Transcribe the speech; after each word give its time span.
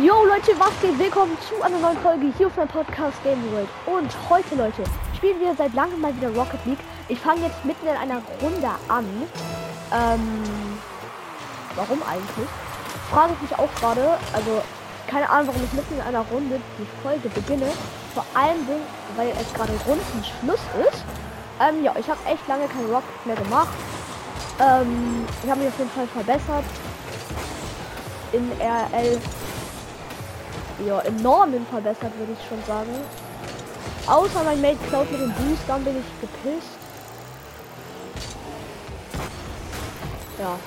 Yo 0.00 0.24
Leute, 0.24 0.58
was 0.58 0.72
geht? 0.80 0.98
Willkommen 0.98 1.36
zu 1.46 1.62
einer 1.62 1.78
neuen 1.78 1.98
Folge 1.98 2.32
hier 2.38 2.46
auf 2.46 2.56
meinem 2.56 2.68
Podcast 2.68 3.22
Game 3.24 3.42
World. 3.52 3.68
Und 3.84 4.08
heute 4.30 4.54
Leute, 4.54 4.84
spielen 5.14 5.38
wir 5.38 5.54
seit 5.54 5.74
langem 5.74 6.00
mal 6.00 6.16
wieder 6.16 6.30
Rocket 6.30 6.64
League. 6.64 6.78
Ich 7.10 7.20
fange 7.20 7.42
jetzt 7.42 7.62
mitten 7.62 7.86
in 7.86 7.94
einer 7.94 8.22
Runde 8.40 8.70
an. 8.88 9.04
Ähm, 9.92 10.42
warum 11.76 12.02
eigentlich? 12.04 12.48
Frage 13.10 13.34
ich 13.34 13.50
mich 13.50 13.58
auch 13.58 13.68
gerade. 13.74 14.16
Also, 14.32 14.62
keine 15.08 15.28
Ahnung, 15.28 15.48
warum 15.48 15.62
ich 15.62 15.72
mitten 15.74 15.94
in 15.96 16.00
einer 16.00 16.24
Runde 16.32 16.58
die 16.78 16.86
Folge 17.02 17.28
beginne. 17.28 17.70
Vor 18.14 18.24
allem, 18.32 18.66
weil 19.16 19.28
es 19.38 19.52
gerade 19.52 19.74
Rundenschluss 19.86 20.88
ist. 20.88 21.04
Ähm, 21.60 21.84
ja, 21.84 21.94
ich 22.00 22.08
habe 22.08 22.18
echt 22.24 22.48
lange 22.48 22.66
kein 22.66 22.86
Rocket 22.86 23.26
mehr 23.26 23.36
gemacht. 23.36 23.74
Ähm, 24.58 25.26
ich 25.44 25.50
habe 25.50 25.60
mich 25.60 25.68
auf 25.68 25.78
jeden 25.78 25.90
Fall 25.90 26.06
verbessert. 26.06 26.64
In 28.32 28.50
RL 28.58 29.20
ja, 30.86 31.00
enorm 31.00 31.54
verbessert, 31.70 32.12
würde 32.18 32.32
ich 32.32 32.48
schon 32.48 32.62
sagen. 32.66 32.90
Außer 34.06 34.42
mein 34.44 34.60
Mate 34.60 34.78
klaut 34.88 35.10
mit 35.10 35.20
dem 35.20 35.32
Boost, 35.32 35.62
dann 35.68 35.84
bin 35.84 35.96
ich 35.98 36.20
gepisst. 36.20 36.78
Ja. 40.38 40.58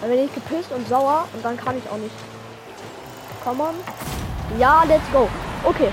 Dann 0.00 0.10
bin 0.10 0.24
ich 0.24 0.34
gepisst 0.34 0.70
und 0.72 0.86
sauer 0.88 1.26
und 1.32 1.44
dann 1.44 1.56
kann 1.56 1.78
ich 1.78 1.88
auch 1.90 1.96
nicht. 1.96 2.14
Come 3.42 3.62
on. 3.62 3.74
Ja, 4.58 4.84
let's 4.84 5.10
go. 5.12 5.28
Okay. 5.64 5.90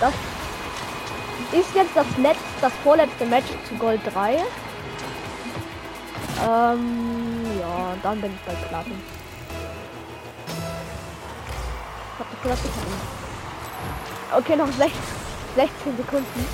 Das 0.00 0.14
ist 1.52 1.74
jetzt 1.74 1.94
das 1.94 2.06
letzte, 2.16 2.44
das 2.60 2.72
vorletzte 2.82 3.26
Match 3.26 3.48
zu 3.68 3.74
Gold 3.74 4.00
3. 4.14 4.38
Ähm, 6.48 7.39
ja, 7.90 7.96
dann 8.02 8.20
bin 8.20 8.32
ich 8.32 8.40
bei 8.46 8.54
Platin. 8.68 9.00
Ich 12.12 12.18
hab 12.18 12.30
das 12.30 12.42
gedacht, 12.42 12.58
ich. 12.64 14.36
Okay, 14.36 14.56
noch 14.56 14.66
16, 14.66 14.92
16 15.56 15.96
Sekunden. 15.96 16.46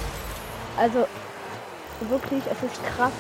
Also, 0.77 1.07
wirklich, 2.01 2.43
es 2.47 2.63
ist 2.63 2.85
krass, 2.87 3.13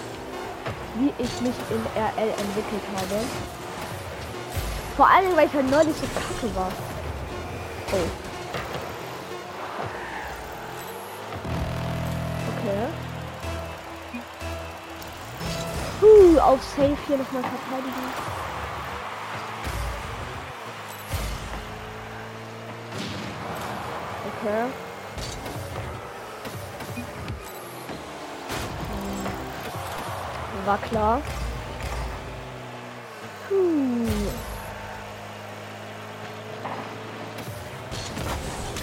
wie 0.97 1.13
ich 1.19 1.41
mich 1.41 1.55
in 1.71 1.83
RL 1.95 2.31
entwickelt 2.31 2.83
habe. 2.97 3.21
Vor 4.97 5.09
allem, 5.09 5.37
weil 5.37 5.47
ich 5.47 5.53
halt 5.53 5.71
neulich 5.71 5.97
so 5.97 6.07
kacke 6.15 6.55
war. 6.57 6.73
Oh. 7.93 8.26
Uh, 16.37 16.41
auf 16.41 16.63
Safe 16.63 16.97
hier 17.07 17.17
nochmal 17.17 17.43
verteidigen. 17.43 17.93
Okay. 24.43 24.65
Hm. 28.91 30.67
War 30.67 30.79
klar. 30.79 31.23
Puh. 33.49 34.07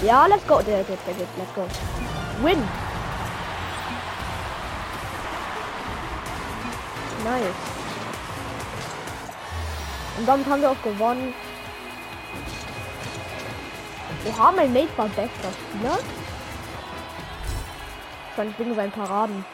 Ja, 0.03 0.25
let's 0.25 0.47
go. 0.47 0.61
Der 0.61 0.83
geht, 0.83 0.99
der 1.05 1.13
geht, 1.13 1.27
let's 1.37 1.53
go. 1.53 1.67
Win. 2.41 2.82
Nice. 7.23 7.55
Und 10.17 10.27
damit 10.27 10.45
haben 10.47 10.61
wir 10.61 10.71
auch 10.71 10.83
gewonnen. 10.83 11.33
Oha, 14.27 14.51
mein 14.51 14.71
Mate 14.73 14.97
war 14.97 15.07
bester 15.07 15.51
Spieler. 15.51 15.97
Wahrscheinlich 18.29 18.59
wegen 18.59 18.75
seinen 18.75 18.91
Paraden. 18.91 19.45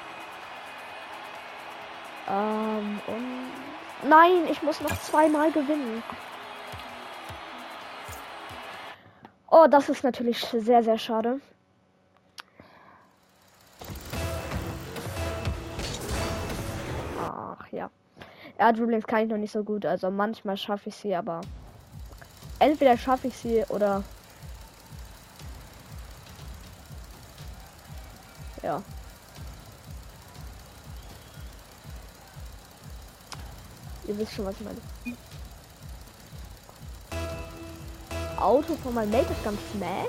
Ähm, 2.30 3.00
und... 3.08 4.10
Nein, 4.10 4.48
ich 4.50 4.62
muss 4.64 4.80
noch 4.82 4.98
zweimal 5.02 5.52
gewinnen. 5.52 6.04
Oh, 9.50 9.66
das 9.70 9.90
ist 9.90 10.04
natürlich 10.04 10.40
sehr, 10.40 10.84
sehr 10.84 10.98
schade. 10.98 11.42
Ja, 18.60 18.74
Dribblings 18.74 19.08
kann 19.08 19.24
ich 19.24 19.30
noch 19.30 19.38
nicht 19.38 19.54
so 19.54 19.64
gut. 19.64 19.86
Also 19.86 20.12
manchmal 20.12 20.58
schaffe 20.58 20.90
ich 20.90 20.96
sie, 20.96 21.16
aber 21.16 21.40
entweder 22.60 22.98
schaffe 22.98 23.30
ich 23.30 23.38
sie 23.38 23.64
oder 23.70 24.04
ja. 28.62 28.84
Ihr 34.06 34.18
wisst 34.18 34.34
schon, 34.34 34.46
was 34.46 34.56
ich 34.60 34.66
meine. 34.66 34.82
Auto 38.38 38.76
von 38.76 38.94
meinem 38.94 39.12
Mate 39.12 39.32
ist 39.32 39.44
ganz 39.44 39.60
smash. 39.72 40.08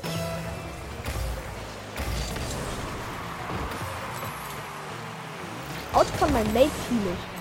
Auto 5.93 6.13
von 6.19 6.33
meinem 6.33 6.53
Mate 6.53 6.71
fühle 6.89 7.13
ich. 7.13 7.40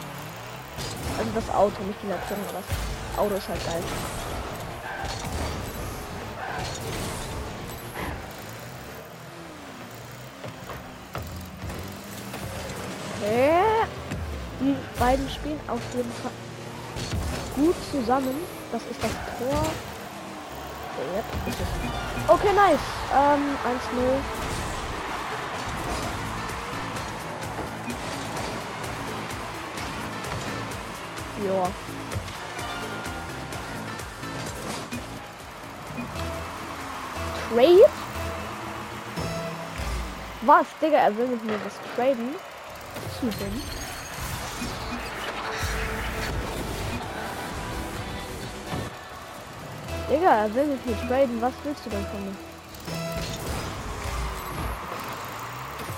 Also 1.17 1.31
das 1.35 1.49
Auto, 1.53 1.83
nicht 1.83 2.01
die 2.01 2.07
Nation, 2.07 2.39
aber 2.47 2.59
das 2.59 3.19
Auto 3.19 3.35
ist 3.35 3.47
halt 3.49 3.65
geil. 3.65 3.83
Okay. 13.21 13.59
Die 14.61 14.75
beiden 14.99 15.29
spielen 15.29 15.59
auf 15.67 15.81
jeden 15.95 16.11
Fall 16.13 16.31
gut 17.55 17.75
zusammen. 17.91 18.35
Das 18.71 18.81
ist 18.83 19.01
das 19.01 19.11
Tor. 19.37 19.65
Okay, 22.27 22.53
nice. 22.53 22.79
Ähm, 23.13 23.57
1-0. 23.63 24.48
Ja. 31.45 31.71
Trade? 37.49 37.89
Was, 40.41 40.67
Digga, 40.81 40.97
er 40.97 41.17
will 41.17 41.27
mit 41.27 41.43
mir 41.45 41.59
was 41.65 41.73
traden. 41.95 42.35
Zu 43.19 43.25
denn? 43.25 43.61
Digga, 50.09 50.29
er 50.29 50.53
will 50.55 50.65
mit 50.65 50.85
mir 50.85 50.97
traden. 51.07 51.41
Was 51.41 51.53
willst 51.63 51.85
du 51.85 51.89
denn 51.89 52.05
von 52.07 52.25
mir? 52.25 52.35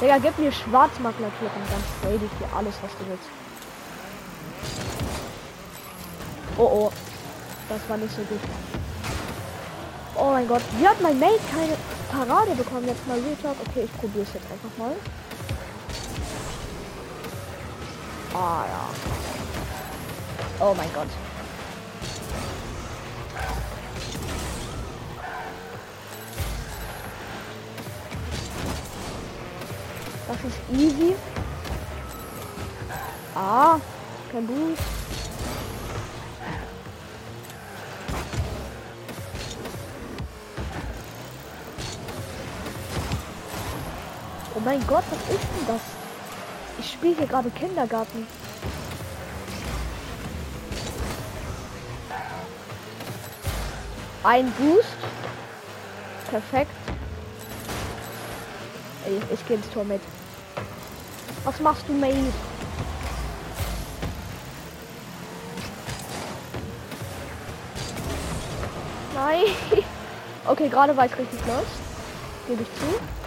Digga, 0.01 0.17
gib 0.17 0.37
mir 0.39 0.51
Schwarzmaklerklippen, 0.51 1.61
dann 1.69 1.83
trade 2.01 2.25
ich 2.25 2.37
dir 2.39 2.55
alles, 2.55 2.73
was 2.81 2.91
du 2.97 3.07
willst. 3.07 3.50
Oh 6.57 6.63
oh. 6.63 6.91
Das 7.69 7.79
war 7.87 7.97
nicht 7.97 8.13
so 8.15 8.21
gut. 8.23 8.39
Oh 10.15 10.31
mein 10.31 10.47
Gott. 10.47 10.61
Wie 10.77 10.87
hat 10.87 11.01
mein 11.01 11.19
Mate 11.19 11.39
keine 11.51 11.77
Parade 12.11 12.53
bekommen? 12.55 12.87
Jetzt 12.87 13.07
mal 13.07 13.17
Retalk. 13.17 13.55
Okay, 13.67 13.83
ich 13.85 13.97
probiere 13.99 14.23
es 14.23 14.33
jetzt 14.33 14.45
einfach 14.51 14.77
mal. 14.77 14.95
Ah 18.33 18.65
ja. 18.67 18.89
Oh 20.65 20.73
mein 20.75 20.93
Gott. 20.93 21.07
Das 30.27 30.37
ist 30.43 30.59
easy. 30.71 31.15
Ah, 33.35 33.79
kein 34.31 34.47
Boost. 34.47 34.81
Oh 44.61 44.63
mein 44.63 44.85
Gott, 44.85 45.03
was 45.09 45.35
ist 45.35 45.43
denn 45.57 45.67
das? 45.67 45.81
Ich 46.77 46.91
spiele 46.91 47.15
hier 47.15 47.25
gerade 47.25 47.49
Kindergarten. 47.49 48.27
Ein 54.23 54.51
Boost. 54.51 54.85
Perfekt. 56.29 56.69
Ey, 59.07 59.19
ich 59.33 59.47
gehe 59.47 59.57
ins 59.57 59.67
Tor 59.71 59.83
mit. 59.83 60.01
Was 61.43 61.59
machst 61.59 61.83
du, 61.87 61.93
May? 61.93 62.13
Nein. 69.15 69.43
Okay, 70.43 70.69
gerade 70.69 70.97
war 70.97 71.05
ich 71.05 71.15
richtig 71.15 71.39
los. 71.45 71.67
Gebe 72.47 72.63
ich 72.63 72.67
zu. 72.79 73.20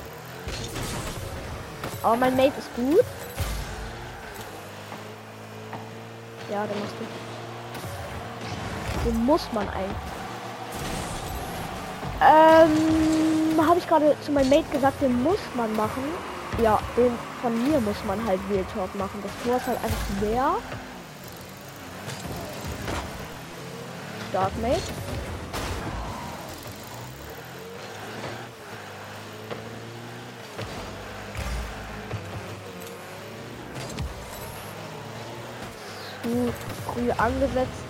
Aber 2.04 2.16
mein 2.16 2.36
Mate 2.36 2.52
ist 2.58 2.68
gut. 2.76 3.04
Ja, 6.50 6.66
dann 6.66 6.78
musst 6.78 6.92
du. 7.00 7.04
Den 9.10 9.24
muss 9.24 9.48
man 9.52 9.66
eigentlich. 9.70 9.96
Ähm, 12.20 13.66
habe 13.66 13.78
ich 13.78 13.88
gerade 13.88 14.14
zu 14.20 14.32
meinem 14.32 14.50
Mate 14.50 14.68
gesagt, 14.70 15.00
den 15.00 15.22
muss 15.22 15.38
man 15.54 15.74
machen. 15.76 16.04
Ja, 16.62 16.78
den 16.94 17.18
von 17.40 17.54
mir 17.68 17.80
muss 17.80 17.96
man 18.06 18.24
halt 18.26 18.40
Real 18.50 18.66
Talk 18.74 18.94
machen. 18.96 19.22
Das 19.22 19.32
Tor 19.42 19.56
ist 19.56 19.66
halt 19.66 19.78
einfach 19.82 20.20
leer. 20.20 20.52
Stark, 24.30 24.52
Mate. 24.60 24.82
Zu 36.24 36.54
früh 36.86 37.10
angesetzt. 37.10 37.84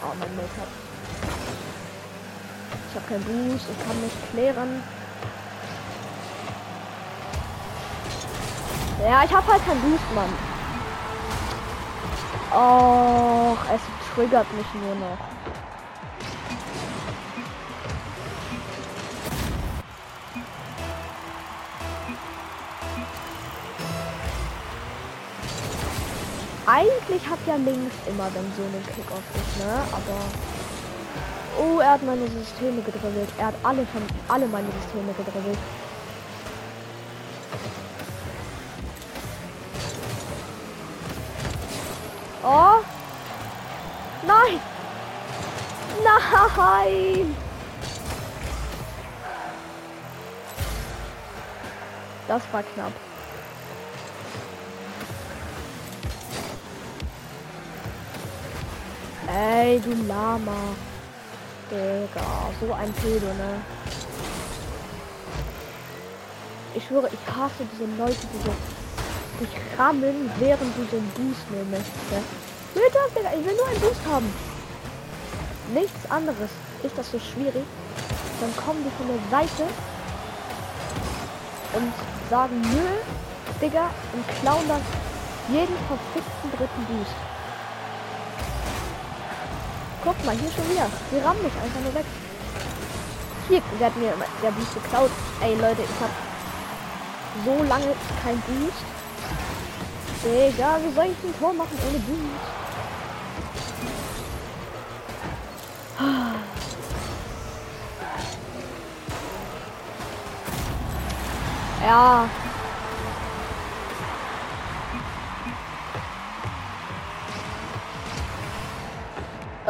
Oh, 0.00 0.14
mein 0.16 0.28
hat. 0.38 0.68
Ich 2.88 2.94
habe 2.94 3.06
keinen 3.08 3.24
Boost, 3.24 3.66
ich 3.68 3.84
kann 3.84 4.00
nicht 4.00 4.30
klären. 4.30 4.82
Ja, 9.02 9.24
ich 9.24 9.34
habe 9.34 9.52
halt 9.52 9.66
keinen 9.66 9.80
Boost, 9.82 10.14
Mann. 10.14 10.32
Och, 12.52 13.58
es 13.74 14.14
triggert 14.14 14.52
mich 14.52 14.66
nur 14.74 14.94
noch. 14.94 15.33
Eigentlich 26.66 27.28
hat 27.28 27.38
ja 27.46 27.56
links 27.56 27.94
immer 28.06 28.30
dann 28.34 28.50
so 28.56 28.62
einen 28.62 28.82
Kickoff 28.86 29.22
ne? 29.58 29.82
Aber. 29.92 30.18
Oh, 31.56 31.78
er 31.78 31.90
hat 31.92 32.02
meine 32.02 32.26
Systeme 32.28 32.80
gedribbelt. 32.80 33.28
Er 33.38 33.46
hat 33.48 33.54
alle 33.62 33.86
von 33.86 34.02
alle 34.28 34.46
meine 34.46 34.68
Systeme 34.82 35.12
gedribbelt. 35.12 35.58
Oh. 42.42 42.82
Nein. 44.26 44.60
Nein. 46.02 47.36
Das 52.26 52.42
war 52.52 52.62
knapp. 52.62 52.92
Ey, 59.34 59.80
du 59.80 59.90
Lama. 60.06 60.76
Digga, 61.68 62.22
so 62.60 62.72
ein 62.72 62.92
Pedo, 62.92 63.26
ne? 63.26 63.60
Ich 66.72 66.84
schwöre, 66.84 67.08
ich 67.08 67.34
hasse 67.34 67.66
diese 67.72 67.90
Leute, 67.98 68.26
die 68.32 68.44
so 68.44 68.54
dich 69.40 69.50
rammen, 69.76 70.30
während 70.38 70.76
du 70.76 70.84
so 70.88 70.96
einen 70.98 71.10
Boost 71.16 71.50
nehmen 71.50 71.68
möchtest. 71.68 72.12
Ne? 72.12 72.22
Bitte, 72.74 72.98
Digga, 73.16 73.30
ich 73.36 73.44
will 73.44 73.56
nur 73.56 73.66
einen 73.66 73.80
Boost 73.80 74.06
haben. 74.08 74.32
Nichts 75.74 76.10
anderes. 76.10 76.50
Ist 76.84 76.96
das 76.96 77.10
so 77.10 77.18
schwierig? 77.18 77.64
Dann 78.40 78.54
kommen 78.54 78.84
die 78.84 78.96
von 78.96 79.08
der 79.08 79.18
Seite 79.32 79.64
und 81.72 81.92
sagen 82.30 82.60
nö, 82.60 82.86
Digga, 83.60 83.90
und 84.12 84.28
klauen 84.40 84.68
dann 84.68 84.82
jeden 85.48 85.74
verfickten 85.88 86.50
dritten 86.56 86.84
Boost. 86.86 87.33
Guck 90.04 90.24
mal, 90.26 90.36
hier 90.36 90.50
schon 90.50 90.68
wieder. 90.70 90.86
Die 91.10 91.18
rammen 91.18 91.42
mich 91.42 91.52
einfach 91.54 91.80
nur 91.80 91.94
weg. 91.94 92.04
Hier 93.48 93.62
wird 93.78 93.96
mir 93.96 94.12
der 94.42 94.50
Boost 94.50 94.74
geklaut. 94.74 95.10
Ey 95.40 95.54
Leute, 95.54 95.82
ich 95.82 96.00
hab 96.00 96.10
so 97.44 97.62
lange 97.64 97.94
kein 98.22 98.40
Boost. 98.42 98.84
Digga, 100.22 100.78
wie 100.82 100.94
soll 100.94 101.06
ich 101.06 101.28
ein 101.28 101.38
Tor 101.38 101.52
machen 101.54 101.78
ohne 101.88 101.98
Boost? 101.98 102.20
Ja. 111.82 112.28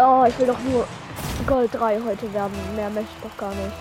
Oh, 0.07 0.27
ich 0.29 0.39
will 0.39 0.47
doch 0.47 0.59
nur 0.59 0.87
Gold 1.47 1.73
3 1.73 1.99
heute 2.05 2.31
werden. 2.35 2.53
Mehr 2.77 2.91
möchte 2.91 3.09
ich 3.17 3.23
doch 3.23 3.37
gar 3.39 3.55
nicht. 3.55 3.73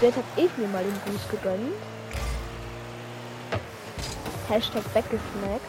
Jetzt 0.00 0.16
habe 0.16 0.26
ich 0.34 0.56
mir 0.56 0.66
mal 0.66 0.82
den 0.82 0.98
Boost 1.06 1.30
gegönnt. 1.30 1.74
Hashtag 4.48 4.82
weggesnackt. 4.94 5.60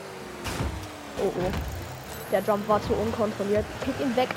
Oh 1.20 1.32
oh. 1.38 1.52
Der 2.32 2.42
Jump 2.42 2.68
war 2.68 2.82
zu 2.82 2.94
unkontrolliert. 2.94 3.66
Kick 3.86 3.94
ihn 4.00 4.16
weg. 4.16 4.30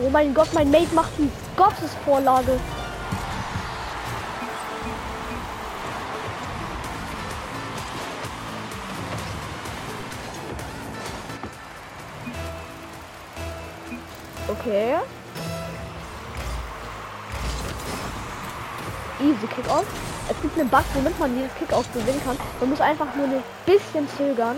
Oh 0.00 0.08
mein 0.08 0.32
Gott, 0.32 0.52
mein 0.52 0.70
Mate 0.70 0.94
macht 0.94 1.10
die 1.18 1.28
Gottesvorlage. 1.56 2.60
Okay. 14.52 14.96
Easy 19.20 19.46
Kickoff. 19.46 19.86
Es 20.28 20.40
gibt 20.42 20.58
einen 20.58 20.68
Bug, 20.68 20.84
womit 20.94 21.18
man 21.18 21.34
dieses 21.34 21.54
Kickoff 21.54 21.90
gewinnen 21.94 22.20
kann. 22.24 22.36
Man 22.60 22.70
muss 22.70 22.80
einfach 22.80 23.06
nur 23.16 23.26
ein 23.26 23.42
bisschen 23.64 24.06
zögern. 24.16 24.56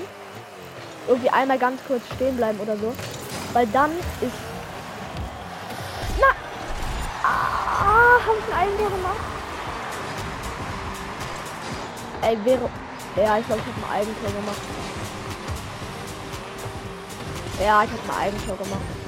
Irgendwie 1.06 1.30
einmal 1.30 1.58
ganz 1.58 1.80
kurz 1.86 2.02
stehen 2.14 2.36
bleiben 2.36 2.58
oder 2.58 2.76
so. 2.76 2.92
Weil 3.52 3.66
dann 3.68 3.92
ist. 4.20 4.34
Na! 6.18 6.26
Ah, 7.22 8.18
hab 8.26 8.36
ich 8.38 8.52
ein 8.52 8.60
Eigentor 8.62 8.90
gemacht? 8.90 9.20
Ey, 12.22 12.38
wäre. 12.44 12.70
Ja, 13.16 13.38
ich 13.38 13.46
glaube, 13.46 13.62
ich 13.62 13.84
habe 13.84 13.86
ein 13.86 14.00
Eigentor 14.00 14.32
gemacht. 14.32 14.62
Ja, 17.62 17.84
ich 17.84 17.90
habe 17.90 18.00
ein 18.08 18.26
Eigentor 18.26 18.56
gemacht. 18.56 19.03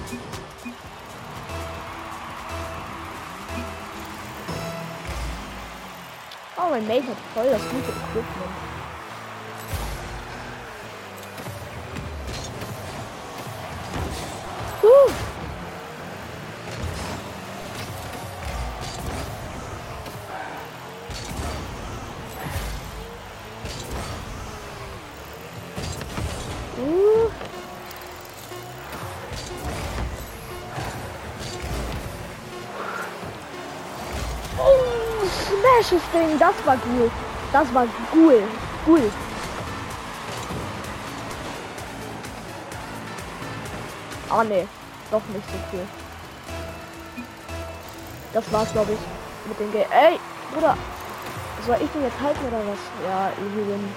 Oh, 6.77 6.79
mein 6.79 6.89
Mate 6.89 7.09
hat 7.09 7.17
voll 7.33 7.51
das 7.51 7.63
gute 7.63 7.89
Equipment. 7.89 8.76
Smashes 35.45 36.03
Ding, 36.13 36.39
das 36.39 36.55
war 36.65 36.77
cool. 36.87 37.11
Das 37.53 37.73
war 37.75 37.87
cool. 38.15 38.43
Cool. 38.87 39.13
Ah 44.29 44.45
ne, 44.45 44.67
doch 45.11 45.23
nicht 45.33 45.47
so 45.49 45.57
cool. 45.73 45.87
Das 48.33 48.53
war's 48.53 48.73
glaube 48.73 48.93
ich 48.93 49.49
mit 49.49 49.59
dem 49.61 49.73
Game. 49.73 49.91
Ey, 49.91 50.19
Bruder, 50.53 50.77
soll 51.67 51.79
ich 51.81 51.91
den 51.91 52.03
jetzt 52.03 52.21
halten 52.21 52.45
oder 52.47 52.59
was? 52.59 52.79
Ja, 53.05 53.31
easy 53.31 53.67
win. 53.67 53.95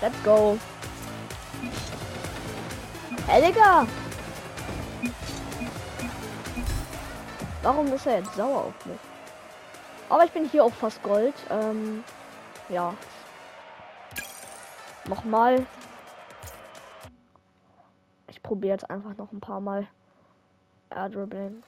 Let's 0.00 0.22
go. 0.22 0.58
Ey, 3.28 3.42
Digga. 3.42 3.86
Warum 7.66 7.92
ist 7.92 8.06
er 8.06 8.18
jetzt 8.18 8.36
sauer 8.36 8.66
auf 8.66 8.86
mich? 8.86 9.00
Aber 10.08 10.24
ich 10.24 10.30
bin 10.30 10.48
hier 10.48 10.64
auch 10.64 10.72
fast 10.72 11.02
Gold. 11.02 11.34
Ähm, 11.50 12.04
ja. 12.68 12.94
Nochmal. 15.08 15.66
Ich 18.28 18.40
probiere 18.40 18.74
jetzt 18.74 18.88
einfach 18.88 19.16
noch 19.16 19.32
ein 19.32 19.40
paar 19.40 19.60
Mal. 19.60 19.88
Airdribbling. 20.90 21.64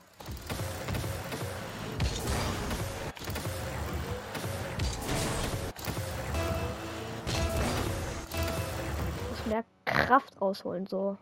Mehr 9.47 9.65
Kraft 9.85 10.41
rausholen, 10.41 10.87
so. 10.87 11.19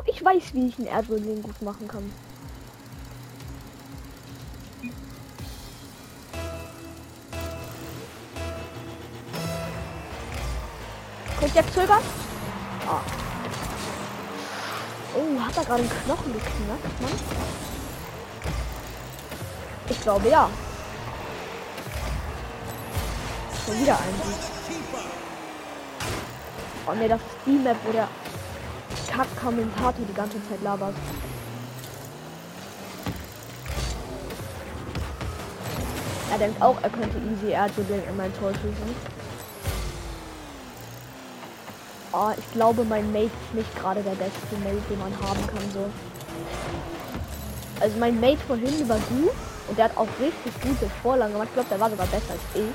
Ah, 0.00 0.02
ich 0.06 0.24
weiß, 0.24 0.54
wie 0.54 0.68
ich 0.68 0.78
ein 0.78 0.86
Airdribbling 0.86 1.42
gut 1.42 1.60
machen 1.60 1.86
kann. 1.86 2.10
Könnt 11.38 11.54
ihr 11.54 11.72
zögern? 11.72 12.02
Ah. 12.86 13.00
Oh, 15.14 15.40
hat 15.40 15.56
er 15.56 15.64
gerade 15.64 15.82
einen 15.82 15.90
Knochen 15.90 16.32
geknackt, 16.32 17.00
Mann? 17.02 17.12
Ich 19.88 20.00
glaube 20.00 20.28
ja. 20.30 20.48
Schon 23.66 23.80
wieder 23.80 23.98
ein 23.98 24.14
Oh 26.86 26.94
ne, 26.94 27.08
das 27.08 27.20
ist 27.20 27.36
die 27.44 27.58
Map, 27.58 27.76
wo 27.84 27.92
der 27.92 28.08
Kack-Kommentator 29.20 30.06
die 30.08 30.14
ganze 30.14 30.38
Zeit 30.48 30.62
labert. 30.62 30.94
Er 36.32 36.38
denkt 36.38 36.62
auch, 36.62 36.76
er 36.80 36.88
könnte 36.88 37.18
easy 37.18 37.52
Erdbeeren 37.52 38.02
in 38.08 38.16
mein 38.16 38.32
Tor 38.38 38.50
schießen. 38.52 38.96
Oh, 42.12 42.30
ich 42.34 42.52
glaube, 42.52 42.82
mein 42.84 43.12
Mate 43.12 43.26
ist 43.26 43.54
nicht 43.54 43.78
gerade 43.78 44.02
der 44.02 44.12
beste 44.12 44.56
Mate, 44.64 44.80
den 44.88 44.98
man 44.98 45.12
haben 45.12 45.46
kann, 45.46 45.70
so. 45.74 45.90
Also 47.78 47.98
mein 47.98 48.18
Mate 48.20 48.38
vorhin 48.46 48.88
war 48.88 48.96
gut 48.96 49.34
und 49.68 49.76
der 49.76 49.84
hat 49.86 49.96
auch 49.98 50.08
richtig 50.18 50.58
gute 50.62 50.88
Vorlagen 51.02 51.32
gemacht. 51.32 51.48
Ich 51.48 51.54
glaube, 51.54 51.68
der 51.68 51.80
war 51.80 51.90
sogar 51.90 52.06
besser 52.06 52.32
als 52.32 52.40
ich. 52.54 52.72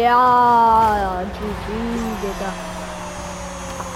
Ja, 0.00 1.24
GG, 1.24 1.72
Digga. 2.22 2.69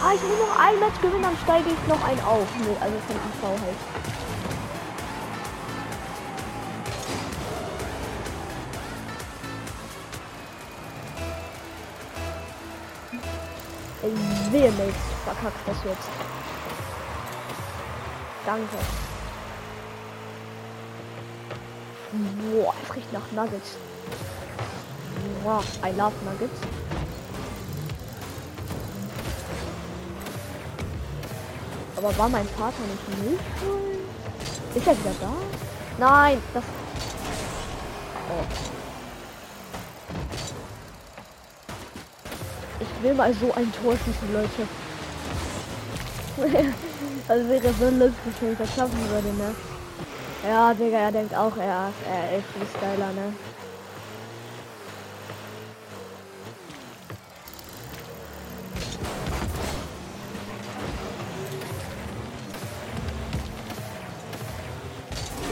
Ah, 0.04 0.12
ich 0.12 0.20
will 0.20 0.36
noch 0.36 0.58
ein 0.58 0.78
Match 0.80 1.00
gewinnen, 1.00 1.22
dann 1.22 1.36
steige 1.44 1.70
ich 1.70 1.88
noch 1.88 2.04
ein 2.06 2.20
auf. 2.24 2.46
Also 2.78 2.96
von 3.06 3.16
IV 3.16 3.42
halt. 3.42 4.04
Wehe, 14.52 14.70
Mate. 14.72 14.92
Verkackt 15.24 15.66
das 15.66 15.76
jetzt. 15.86 16.08
Danke. 18.44 18.76
Boah, 22.12 22.74
es 22.82 22.94
riecht 22.94 23.10
nach 23.10 23.32
Nuggets. 23.32 23.78
Boah, 25.42 25.64
I 25.82 25.96
love 25.96 26.12
Nuggets. 26.26 26.60
Aber 32.04 32.18
war 32.18 32.28
mein 32.28 32.46
Vater 32.48 32.82
nicht 32.90 33.08
müde? 33.22 33.38
Ist 34.74 34.86
er 34.86 34.92
wieder 34.92 35.14
da? 35.22 35.32
Nein, 35.98 36.42
das. 36.52 36.64
Oh. 38.28 38.44
will 43.02 43.14
mal 43.14 43.32
so 43.34 43.52
ein 43.54 43.72
Tor 43.72 43.94
schießen, 43.96 44.32
Leute. 44.32 44.68
das 47.28 47.48
wäre 47.48 47.74
so 47.74 47.88
lustig, 47.90 48.34
wenn 48.40 48.52
ich 48.52 48.58
das 48.58 48.74
schaffen 48.74 49.10
würde, 49.10 49.28
ne? 49.28 49.54
Ja, 50.46 50.74
Digga, 50.74 50.98
er 50.98 51.12
denkt 51.12 51.34
auch, 51.34 51.56
er, 51.56 51.90
er 52.10 52.38
ist 52.38 52.46
Freestyler, 52.48 53.12
ne? 53.12 53.32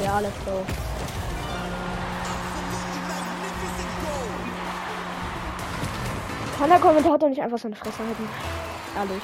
Ja, 0.03 0.19
let's 0.19 0.37
go. 0.45 0.65
Kann 6.59 6.71
der 6.71 6.79
Kommentator 6.81 7.29
nicht 7.29 7.41
einfach 7.41 7.59
seine 7.59 7.77
Fresse 7.77 7.99
halten? 7.99 8.29
Ehrlich. 8.97 9.23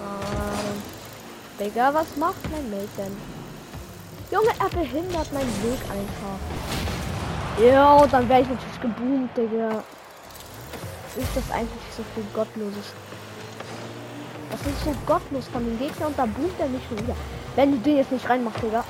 Ähm, 0.00 0.82
Digga, 1.60 1.94
was 1.94 2.16
macht 2.16 2.50
mein 2.50 2.68
Mate 2.70 2.88
denn? 2.98 3.16
Junge, 4.32 4.50
er 4.58 4.68
behindert 4.68 5.32
meinen 5.32 5.62
Weg 5.62 5.80
einfach. 5.90 7.01
Ja, 7.58 8.06
dann 8.06 8.28
wäre 8.28 8.40
ich 8.40 8.48
natürlich 8.48 8.80
geboomt, 8.80 9.36
Digga. 9.36 9.84
Ist 11.16 11.36
das 11.36 11.50
eigentlich 11.50 11.82
so 11.94 12.02
viel 12.14 12.24
Gottloses? 12.32 12.92
Das 14.50 14.60
ist 14.60 14.84
so 14.84 14.94
gottlos 15.06 15.46
von 15.48 15.64
den 15.64 15.78
Gegnern 15.78 16.08
und 16.08 16.18
da 16.18 16.24
boomt 16.24 16.58
er 16.58 16.68
nicht 16.68 16.86
schon 16.88 16.98
wieder. 16.98 17.14
Wenn 17.54 17.72
du 17.72 17.78
den 17.78 17.98
jetzt 17.98 18.12
nicht 18.12 18.28
reinmachst, 18.28 18.62
Digga. 18.62 18.84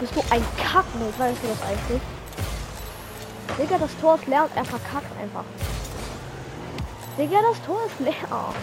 Bist 0.00 0.14
du 0.16 0.20
ein 0.30 0.44
Kackmate, 0.56 1.18
weißt 1.18 1.38
du 1.42 1.48
das 1.48 1.62
eigentlich? 1.62 2.02
Digga, 3.58 3.78
das 3.78 3.90
Tor 4.00 4.16
ist 4.16 4.26
leer 4.26 4.44
und 4.44 4.56
er 4.56 4.64
verkackt 4.64 5.16
einfach. 5.20 5.44
Digga, 7.16 7.38
das 7.48 7.62
Tor 7.64 7.80
ist 7.86 8.00
leer. 8.00 8.54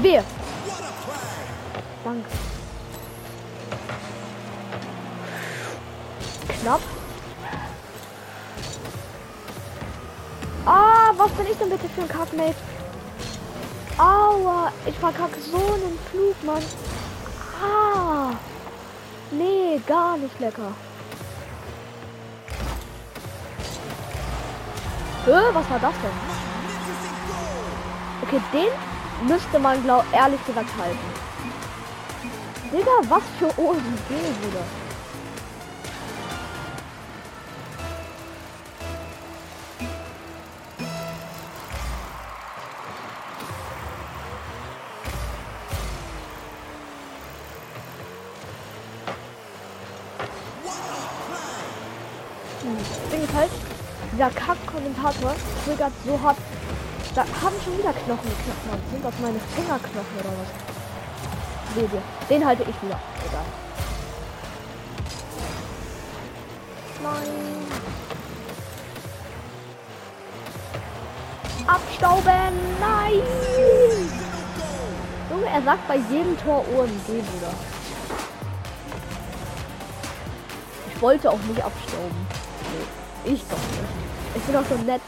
Wir. 0.00 0.24
Danke. 2.04 2.28
Knapp. 6.60 6.80
Was 11.18 11.30
bin 11.32 11.46
ich 11.46 11.58
denn 11.58 11.68
bitte 11.68 11.88
für 11.88 12.02
ein 12.02 12.08
Kackmate? 12.08 12.54
Aua, 13.98 14.72
ich 14.86 14.94
verkacke 14.94 15.40
so 15.40 15.56
einen 15.56 15.98
Flug, 16.10 16.44
Mann. 16.44 16.62
Ah. 17.60 18.30
Nee, 19.32 19.80
gar 19.86 20.16
nicht 20.16 20.38
lecker. 20.38 20.72
Hö, 25.26 25.40
was 25.52 25.68
war 25.68 25.80
das 25.80 25.94
denn? 26.02 26.10
Okay, 28.22 28.40
den 28.52 29.28
müsste 29.28 29.58
man, 29.58 29.82
glaub 29.82 30.04
ehrlich 30.12 30.44
gesagt 30.46 30.70
halten. 30.78 30.98
Digga, 32.72 32.92
was 33.08 33.22
für 33.38 33.48
OMG, 33.60 34.08
Bruder. 34.40 34.87
Dieser 54.18 54.30
Kack-Kommentator 54.30 55.32
triggert 55.64 55.92
so 56.04 56.20
hart. 56.20 56.36
Da 57.14 57.22
haben 57.22 57.54
schon 57.64 57.78
wieder 57.78 57.92
Knochen 57.92 58.28
geknackt, 58.28 58.66
Mann. 58.66 58.80
Sind 58.90 59.04
das 59.04 59.14
meine 59.22 59.38
Fingerknochen 59.38 60.18
oder 60.18 60.30
was? 60.40 61.76
Ihr. 61.76 62.02
Den 62.28 62.44
halte 62.44 62.62
ich 62.62 62.82
wieder. 62.82 62.98
Egal. 63.28 63.44
Nein. 67.00 67.68
Abstauben! 71.68 72.54
Nein! 72.80 73.22
Junge, 75.30 75.46
er 75.46 75.62
sagt 75.62 75.86
bei 75.86 75.96
jedem 75.96 76.36
Tor 76.38 76.64
OMG, 76.74 77.06
Bruder. 77.06 77.54
Ich 80.92 81.02
wollte 81.02 81.30
auch 81.30 81.38
nicht 81.38 81.62
abstauben. 81.62 82.26
Nee, 82.72 83.07
ich 83.24 83.42
doch 83.42 83.56
nicht. 83.56 84.36
Ich 84.36 84.42
bin 84.42 84.56
auch 84.56 84.64
so 84.68 84.74
nett. 84.76 85.00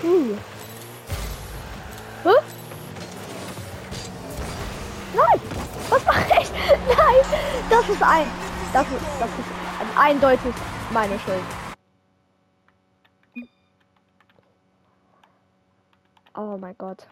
Puh. 0.00 0.36
Hä? 2.24 2.30
Nein! 5.14 5.40
Was 5.90 6.04
mache 6.04 6.20
ich? 6.40 6.50
Nein! 6.96 7.40
Das 7.70 7.88
ist 7.88 8.02
ein. 8.02 8.26
Das 8.72 8.86
ist, 8.86 8.94
das 9.20 9.28
ist 9.28 9.98
eindeutig 9.98 10.54
meine 10.90 11.18
Schuld. 11.20 11.61
Oh 16.34 16.56
mein 16.56 16.74
Gott. 16.78 17.06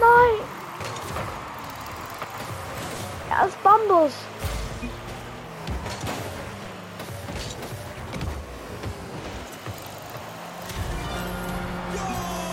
Nein! 0.00 0.40
Er 3.30 3.46
ist 3.46 3.62
Bambus. 3.62 4.12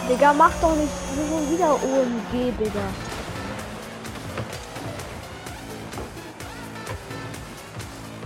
Digga, 0.09 0.33
mach 0.33 0.51
doch 0.59 0.75
nicht 0.75 0.91
so 1.15 1.50
wieder 1.50 1.75
OMG, 1.75 2.51
Digga. 2.59 3.12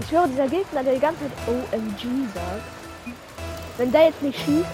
Ich 0.07 0.13
höre 0.13 0.25
dieser 0.25 0.47
Gegner, 0.47 0.83
der 0.83 0.93
die 0.93 1.01
ganze 1.01 1.19
Zeit 1.19 1.31
OMG 1.49 2.31
sagt. 2.33 2.63
Wenn 3.75 3.91
der 3.91 4.05
jetzt 4.05 4.21
nicht 4.21 4.39
schießt. 4.39 4.65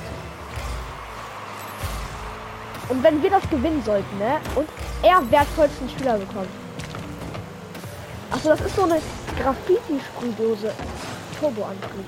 Und 2.90 3.02
wenn 3.02 3.24
wir 3.24 3.32
das 3.32 3.50
gewinnen 3.50 3.82
sollten, 3.84 4.20
ne? 4.20 4.40
Und 4.54 4.70
er 5.02 5.32
wertvollsten 5.32 5.90
Spieler 5.90 6.20
bekommt. 6.20 6.50
Achso, 8.30 8.50
das 8.50 8.62
ist 8.62 8.76
so 8.76 8.84
eine 8.84 9.02
Graffiti-Sprühdose. 9.42 10.72
Turbo-Antrieb. 11.40 12.06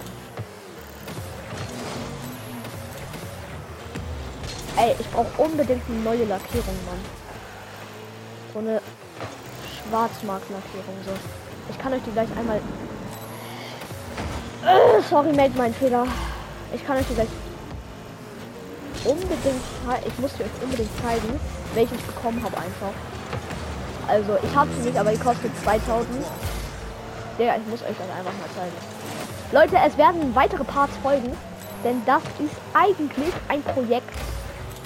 Ey, 4.77 4.95
ich 4.99 5.09
brauche 5.09 5.41
unbedingt 5.41 5.81
eine 5.89 5.99
neue 5.99 6.25
Lackierung, 6.25 6.75
Mann. 6.85 6.99
So 8.53 8.59
eine 8.59 8.81
Schwarzmarkt-Lackierung, 9.89 10.95
so. 11.03 11.11
Ich 11.71 11.79
kann 11.79 11.91
euch 11.91 12.03
die 12.05 12.11
gleich 12.11 12.29
einmal... 12.37 12.61
Äh, 14.95 15.01
sorry, 15.09 15.33
mate, 15.33 15.51
mein 15.57 15.73
Fehler. 15.73 16.05
Ich 16.73 16.85
kann 16.85 16.97
euch 16.97 17.05
die 17.09 17.15
gleich 17.15 17.27
unbedingt... 19.03 19.43
Ich 20.07 20.19
muss 20.19 20.33
euch 20.33 20.63
unbedingt 20.63 20.89
zeigen, 21.01 21.39
welche 21.73 21.95
ich 21.95 22.01
bekommen 22.03 22.41
habe 22.43 22.55
einfach. 22.57 22.93
Also, 24.07 24.37
ich 24.41 24.55
habe 24.55 24.69
sie 24.73 24.87
nicht, 24.87 24.97
aber 24.97 25.11
die 25.11 25.17
kostet 25.17 25.51
2000. 25.63 26.07
Ja, 27.39 27.55
ich 27.55 27.67
muss 27.67 27.81
euch 27.81 27.95
das 27.97 28.09
einfach 28.17 28.31
mal 28.31 28.49
zeigen. 28.55 28.75
Leute, 29.51 29.77
es 29.85 29.97
werden 29.97 30.33
weitere 30.35 30.63
Parts 30.63 30.93
folgen, 31.01 31.31
denn 31.83 32.01
das 32.05 32.21
ist 32.39 32.55
eigentlich 32.73 33.33
ein 33.49 33.61
Projekt, 33.63 34.09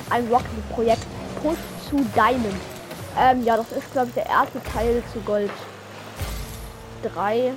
ein 0.09 0.27
Rocket-Projekt 0.27 1.05
Push 1.43 1.57
zu 1.89 1.97
Diamond. 2.15 2.61
Ähm, 3.17 3.43
ja, 3.43 3.57
das 3.57 3.71
ist, 3.71 3.91
glaube 3.91 4.07
ich, 4.07 4.13
der 4.15 4.25
erste 4.25 4.61
Teil 4.63 5.03
zu 5.13 5.19
Gold 5.21 5.51
3. 7.13 7.53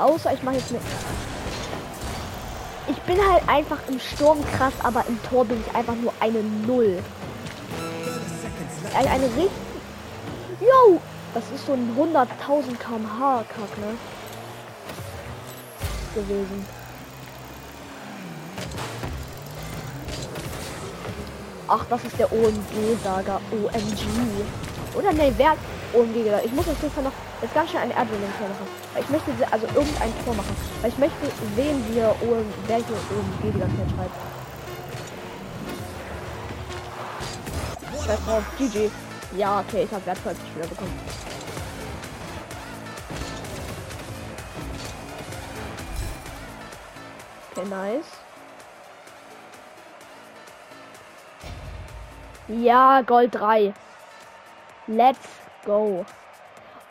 Außer 0.00 0.32
ich 0.32 0.42
mache 0.42 0.56
jetzt 0.56 0.70
mit. 0.70 0.80
Ich 2.88 2.98
bin 3.02 3.18
halt 3.30 3.46
einfach 3.48 3.78
im 3.88 4.00
Sturm 4.00 4.38
krass, 4.56 4.72
aber 4.82 5.04
im 5.06 5.22
Tor 5.22 5.44
bin 5.44 5.62
ich 5.64 5.74
einfach 5.74 5.94
nur 5.94 6.12
eine 6.20 6.42
Null. 6.66 7.02
Eine, 8.94 9.10
eine 9.10 9.24
richtig. 9.24 9.50
Yo! 10.60 11.00
Das 11.34 11.44
ist 11.54 11.66
so 11.66 11.74
ein 11.74 11.96
100.000 11.96 12.76
km/h 12.76 13.44
Kack, 13.48 13.78
ne? 13.78 13.96
Gewesen. 16.14 16.66
Ach, 21.68 21.84
das 21.88 22.04
ist 22.04 22.18
der 22.18 22.32
OMG-Saga. 22.32 23.40
OMG. 23.52 24.02
Oder 24.96 25.12
ne, 25.12 25.32
wer 25.36 25.52
OMG 25.92 26.24
gesagt? 26.24 26.46
Ich 26.46 26.52
muss 26.52 26.66
auf 26.66 26.82
jeden 26.82 26.92
Fall 26.92 27.04
noch 27.04 27.12
jetzt 27.42 27.54
ganz 27.54 27.70
schnell 27.70 27.82
ein 27.82 27.92
Adrenaline-Tor 27.92 28.48
machen. 28.48 28.68
Weil 28.92 29.02
ich 29.02 29.08
möchte, 29.10 29.52
also 29.52 29.66
irgendein 29.66 30.24
Tor 30.24 30.34
machen. 30.34 30.56
Weil 30.82 30.90
ich 30.90 30.98
möchte 30.98 31.26
sehen, 31.56 31.84
wie 31.88 31.98
er 31.98 32.10
OM, 32.22 32.44
welche 32.66 32.92
OMG 32.92 33.52
die 33.54 33.58
ganze 33.58 33.76
Zeit 33.76 33.90
schreibt. 33.96 34.14
Drauf, 38.26 38.42
GG. 38.58 38.90
Ja, 39.36 39.60
okay, 39.60 39.84
ich 39.84 39.92
habe 39.92 40.04
wertvoll 40.04 40.34
Spieler 40.50 40.66
bekommen. 40.66 40.98
Okay, 47.52 47.68
nice. 47.68 48.04
Ja, 52.48 53.02
Gold 53.02 53.32
3. 53.36 53.72
Let's 54.88 55.20
go. 55.64 56.04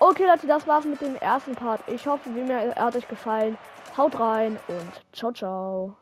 Okay, 0.02 0.26
Leute, 0.26 0.48
das 0.48 0.66
war's 0.66 0.86
mit 0.86 1.02
dem 1.02 1.16
ersten 1.18 1.56
Part. 1.56 1.82
Ich 1.88 2.08
hoffe, 2.08 2.34
wie 2.34 2.42
mir 2.42 2.74
hat 2.76 2.96
euch 2.96 3.08
gefallen. 3.08 3.58
Haut 3.98 4.18
rein 4.18 4.58
und 4.68 5.02
ciao, 5.12 5.34
ciao. 5.34 5.94